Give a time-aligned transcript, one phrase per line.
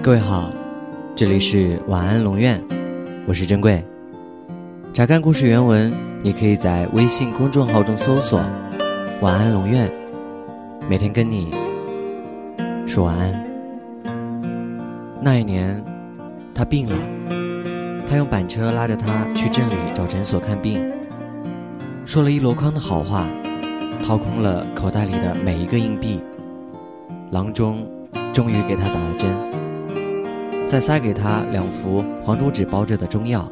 [0.00, 0.50] 各位好，
[1.14, 2.62] 这里是晚安龙院，
[3.26, 3.84] 我是珍贵。
[4.94, 5.92] 查看故事原文，
[6.22, 8.40] 你可以在微信公众号中搜索
[9.20, 9.90] “晚安龙院”，
[10.88, 11.52] 每天跟你
[12.86, 13.44] 说晚安。
[15.20, 15.84] 那一年，
[16.54, 16.96] 他病了，
[18.06, 20.88] 他用板车拉着他去镇里找诊所看病，
[22.06, 23.26] 说了一箩筐的好话，
[24.02, 26.22] 掏空了口袋里的每一个硬币。
[27.32, 27.86] 郎中
[28.32, 29.28] 终于给他打了针，
[30.68, 33.50] 再塞给他两副黄竹纸包着的中药。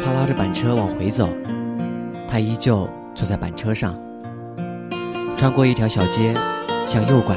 [0.00, 1.28] 他拉着板车往回走，
[2.28, 3.98] 他依旧坐在板车上。
[5.36, 6.32] 穿过一条小街，
[6.86, 7.36] 向右拐，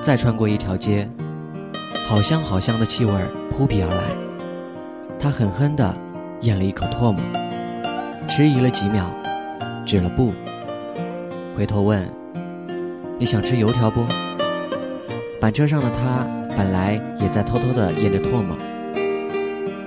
[0.00, 1.06] 再穿过一条街，
[2.06, 3.12] 好香好香的气味
[3.50, 4.02] 扑鼻而来。
[5.18, 5.94] 他狠狠地
[6.40, 7.20] 咽了一口唾沫，
[8.26, 9.04] 迟疑了几秒，
[9.84, 10.32] 止了步，
[11.54, 12.10] 回头问。
[13.18, 14.02] 你想吃油条不？
[15.38, 18.56] 板车上的他本来也在偷偷的咽着唾沫，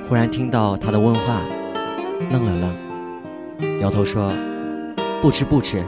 [0.04, 1.42] 忽然听到他的问话，
[2.32, 2.54] 愣了
[3.60, 4.32] 愣，摇头说
[5.20, 5.84] ：“不吃不吃，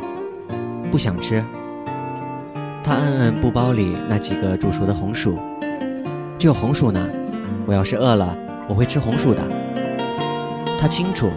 [0.91, 1.43] 不想吃。”
[2.83, 5.37] 他摁摁布包里那几个煮熟的红薯，
[6.39, 7.07] 只有红薯呢。
[7.67, 8.35] 我要是饿了，
[8.67, 9.47] 我会吃红薯的。
[10.79, 11.29] 他清楚，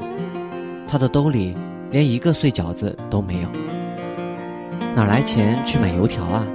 [0.88, 1.54] 他的兜里
[1.90, 3.48] 连一个碎饺子都没有。
[4.94, 6.46] 哪来钱去买油条啊？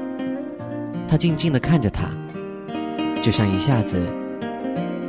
[1.08, 2.10] 他静静地看着他，
[3.22, 4.02] 就像一下子，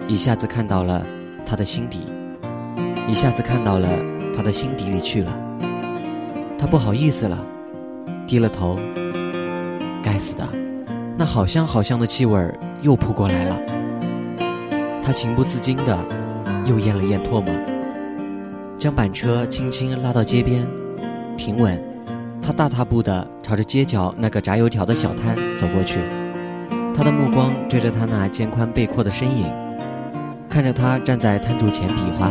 [0.08, 1.05] 一下子看到了
[1.47, 2.00] 他的心底，
[3.06, 3.89] 一下子看到了
[4.34, 5.33] 他的心底里去了。
[6.58, 7.38] 他不好意思了，
[8.27, 8.78] 低了头。
[10.03, 10.47] 该死的，
[11.16, 13.61] 那好香好香的气味又扑过来了。
[15.03, 15.98] 他情不自禁的
[16.66, 17.55] 又咽了咽唾沫，
[18.77, 20.69] 将板车轻轻拉到街边，
[21.36, 21.83] 停稳。
[22.42, 26.00] 他大踏步的朝着街角那个炸油条的小摊走过去，
[26.95, 29.47] 他的目光追着他那肩宽背阔的身影，
[30.49, 32.31] 看着他站在摊主前比划，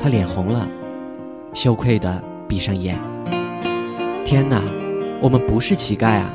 [0.00, 0.66] 他脸红了，
[1.52, 2.98] 羞愧地闭上眼。
[4.24, 4.60] 天哪，
[5.20, 6.34] 我们不是乞丐啊！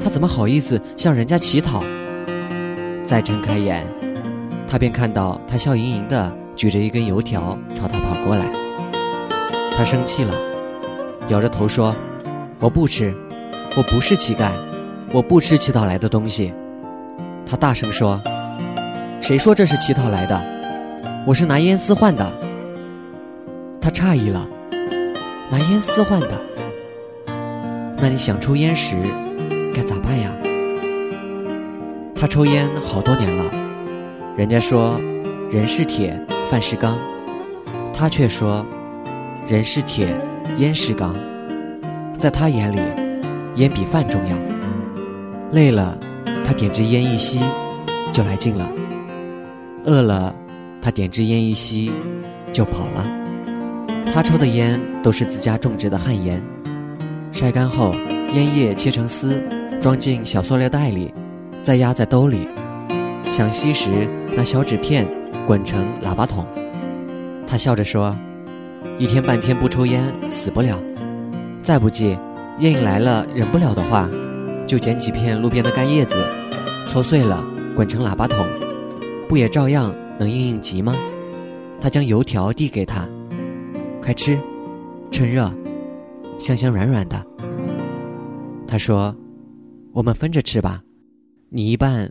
[0.00, 1.84] 他怎么好意思向人家乞讨？
[3.04, 3.84] 再睁开眼，
[4.66, 8.46] 他便看到他笑盈盈地举着一根油条朝他跑过来，
[9.76, 10.34] 他生气了。
[11.28, 11.94] 摇着头说
[12.58, 13.14] ：“我不吃，
[13.76, 14.50] 我不是乞丐，
[15.12, 16.52] 我不吃乞讨来的东西。”
[17.44, 18.20] 他大声说
[19.20, 20.42] ：“谁说这是乞讨来的？
[21.26, 22.32] 我是拿烟丝换的。”
[23.80, 24.48] 他诧异了
[25.50, 26.40] ：“拿烟丝换的？
[27.98, 28.96] 那你想抽烟时
[29.74, 30.32] 该咋办呀？”
[32.16, 33.44] 他抽烟好多年了，
[34.36, 34.98] 人家说
[35.50, 36.18] 人是铁，
[36.48, 36.98] 饭是钢，
[37.92, 38.64] 他却说
[39.46, 40.08] 人是铁。
[40.58, 41.14] 烟是钢，
[42.18, 42.80] 在他眼里，
[43.54, 44.36] 烟比饭重要。
[45.52, 45.98] 累了，
[46.46, 47.38] 他点支烟一吸，
[48.10, 48.66] 就来劲了；
[49.84, 50.34] 饿了，
[50.80, 51.92] 他点支烟一吸，
[52.50, 53.06] 就跑了。
[54.14, 56.42] 他抽的烟都是自家种植的旱烟，
[57.30, 57.94] 晒干后，
[58.32, 59.42] 烟叶切成丝，
[59.78, 61.12] 装进小塑料袋里，
[61.62, 62.48] 再压在兜里。
[63.30, 63.90] 想吸时，
[64.34, 65.06] 拿小纸片
[65.46, 66.46] 滚成喇叭筒。
[67.46, 68.16] 他笑着说。
[68.98, 70.80] 一天半天不抽烟死不了，
[71.62, 72.16] 再不济，
[72.58, 74.08] 烟瘾来了忍不了的话，
[74.66, 76.16] 就捡几片路边的干叶子，
[76.88, 78.46] 搓碎了滚成喇叭筒，
[79.28, 80.94] 不也照样能应应急吗？
[81.80, 83.08] 他将油条递给他，
[84.00, 84.38] 快吃，
[85.10, 85.52] 趁热，
[86.38, 87.20] 香香软软的。
[88.66, 89.14] 他说
[89.92, 90.80] ：“我们分着吃吧，
[91.50, 92.10] 你一半，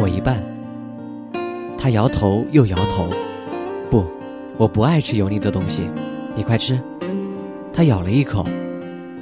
[0.00, 0.42] 我一半。”
[1.78, 3.08] 他摇头又摇头，
[3.90, 4.04] 不，
[4.56, 5.88] 我不爱吃油腻的东西。
[6.34, 6.80] 你快吃，
[7.72, 8.46] 他咬了一口，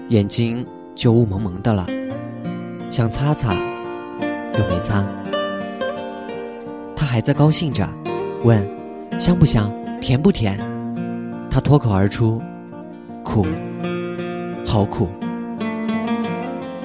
[0.09, 1.87] 眼睛就雾蒙蒙的了，
[2.91, 3.55] 想擦擦，
[4.55, 5.05] 又没擦。
[6.97, 7.87] 他还在高兴着，
[8.45, 8.67] 问
[9.21, 9.71] ：“香不香？
[10.01, 10.59] 甜不甜？”
[11.51, 12.41] 他脱口而出
[13.23, 13.47] ：“苦，
[14.67, 15.09] 好苦。”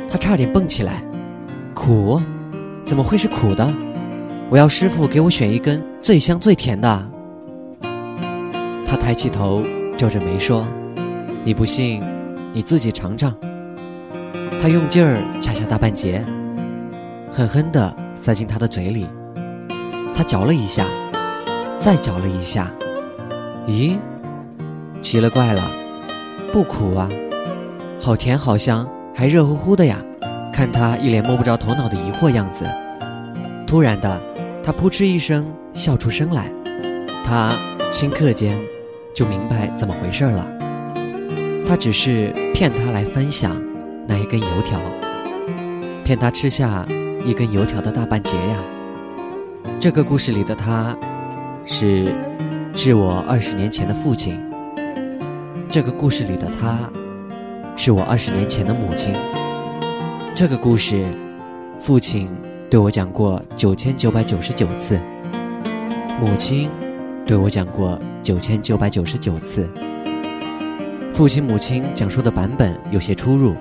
[0.10, 1.04] 他差点蹦起来
[1.74, 2.22] ：“苦？
[2.84, 3.74] 怎么会是苦的？
[4.50, 7.10] 我要师傅给我选一根最香最甜的。”
[8.86, 9.64] 他抬起头。
[9.96, 10.68] 皱着眉说
[11.46, 12.04] ：“你不信，
[12.52, 13.34] 你自己尝尝。”
[14.60, 16.24] 他用劲儿掐大半截，
[17.32, 19.08] 狠狠地塞进他的嘴里。
[20.14, 20.86] 他嚼了一下，
[21.80, 22.72] 再嚼了一下。
[23.66, 23.98] 咦，
[25.02, 25.72] 奇了怪了，
[26.52, 27.10] 不苦啊，
[28.00, 29.98] 好甜好香，还热乎乎的呀！
[30.54, 32.70] 看他一脸摸不着头脑的疑惑样子，
[33.66, 34.22] 突然的，
[34.64, 36.52] 他扑哧一声笑出声来。
[37.24, 37.58] 他
[37.92, 38.62] 顷刻间。
[39.16, 40.48] 就明白怎么回事了。
[41.68, 43.60] 他只是骗他来分享
[44.08, 44.80] 那一根油条，
[46.04, 46.86] 骗他吃下
[47.26, 48.58] 一根油条的大半截呀。
[49.80, 50.96] 这个故事里的他，
[51.66, 52.14] 是，
[52.74, 54.40] 是我二十年前的父亲。
[55.72, 56.78] 这个故事里的他，
[57.76, 59.16] 是我二十年前的母亲。
[60.36, 61.06] 这个故事，
[61.80, 62.30] 父亲
[62.70, 65.00] 对我讲过九千九百九十九次，
[66.20, 66.70] 母亲
[67.26, 69.70] 对我讲过九千九百九十九次。
[71.14, 73.56] 父亲、母亲讲述的版本有些出入。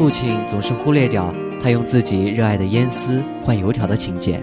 [0.00, 1.30] 父亲总是忽略掉
[1.60, 4.42] 他用自己热爱的烟丝换油条的情节，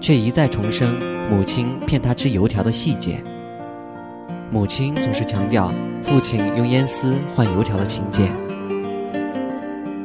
[0.00, 0.96] 却一再重申
[1.28, 3.20] 母亲骗他吃油条的细节。
[4.52, 8.30] 母亲总是强调父亲用烟丝换油条的情节。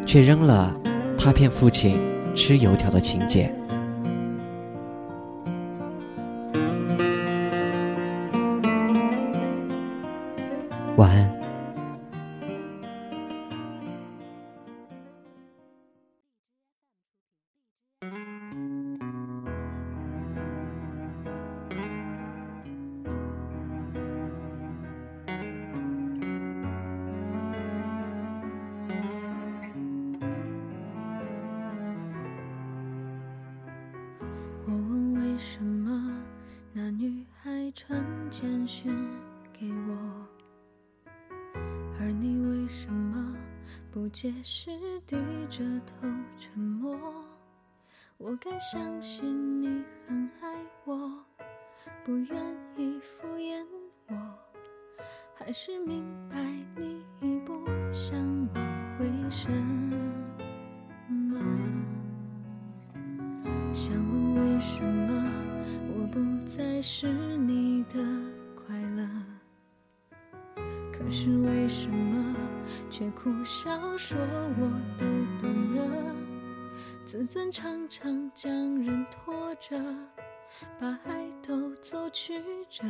[0.04, 0.76] 却扔了
[1.16, 2.02] 他骗父亲
[2.34, 3.54] 吃油条的情节。
[38.70, 38.96] 讯
[39.52, 39.98] 给我，
[42.00, 43.36] 而你为什么
[43.92, 44.70] 不解释，
[45.08, 45.18] 低
[45.50, 46.08] 着头
[46.38, 46.96] 沉默？
[48.20, 50.56] 我该相信你很爱
[50.86, 51.26] 我，
[52.06, 53.66] 不愿意敷衍
[54.08, 54.16] 我，
[55.34, 56.38] 还是明白
[56.78, 58.16] 你已不想
[58.54, 58.60] 我
[59.00, 59.50] 回什
[71.22, 72.34] 是为什么
[72.90, 74.18] 却苦笑说
[74.58, 75.06] 我都
[75.42, 76.16] 懂了？
[77.06, 78.50] 自尊常常将
[78.82, 79.78] 人拖着，
[80.80, 82.86] 把爱都走曲折，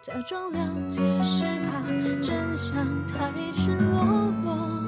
[0.00, 1.82] 假装了解是怕
[2.22, 2.74] 真相
[3.08, 4.02] 太赤裸
[4.42, 4.79] 裸，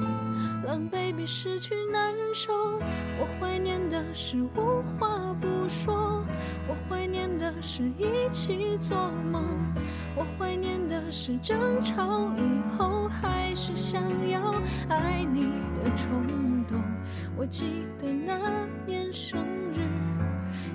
[0.65, 2.79] 狼狈比失去难受。
[3.19, 6.23] 我怀念的是无话不说。
[6.67, 9.43] 我怀念的是一起做梦，
[10.15, 14.55] 我怀念的是争吵以后还是想要
[14.87, 16.81] 爱你的冲动。
[17.35, 19.37] 我记得那年生
[19.73, 19.79] 日，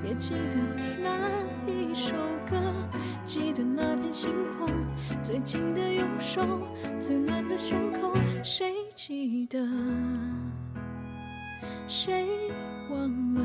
[0.07, 0.59] 也记得
[1.03, 2.13] 那一首
[2.51, 2.61] 歌，
[3.25, 4.69] 记得那片星空，
[5.23, 6.43] 最紧的右手，
[7.01, 8.13] 最暖的胸口。
[8.45, 9.65] 谁记得
[11.87, 12.27] 谁
[12.91, 13.41] 忘了？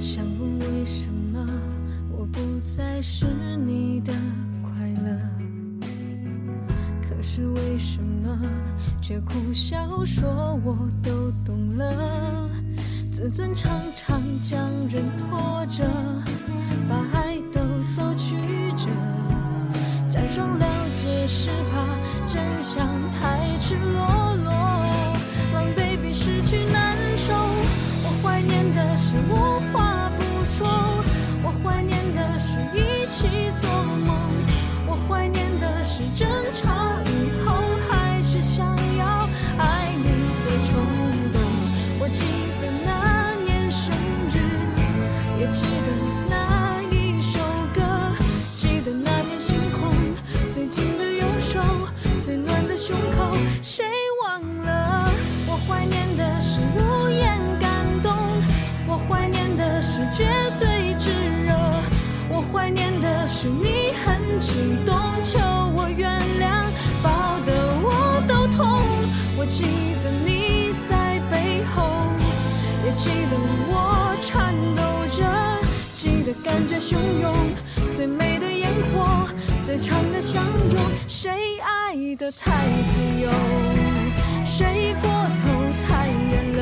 [0.00, 1.46] 想问为什么
[2.10, 2.40] 我不
[2.74, 3.26] 再是
[3.58, 4.14] 你的
[4.62, 5.20] 快乐？
[7.02, 8.40] 可是为什么
[9.02, 12.48] 却苦笑说我都懂了？
[13.16, 14.60] 自尊常常将
[14.90, 15.82] 人拖着，
[16.86, 17.60] 把爱都
[17.96, 18.36] 走曲
[18.76, 18.90] 折，
[20.10, 20.66] 假装了
[20.96, 24.25] 解是怕真相太赤裸。
[76.42, 77.34] 感觉汹涌，
[77.96, 79.28] 最美的烟火，
[79.64, 83.30] 最长的相拥，谁爱的太自由，
[84.46, 85.44] 谁过头
[85.86, 86.60] 太远了，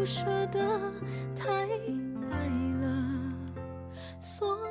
[0.00, 0.58] 不舍得，
[1.36, 1.50] 太
[2.30, 2.46] 爱
[2.80, 3.34] 了，
[4.18, 4.69] 所。